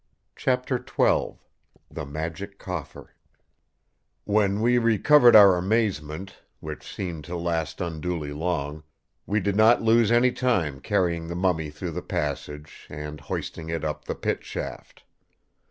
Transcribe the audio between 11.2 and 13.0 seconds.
the mummy through the passage,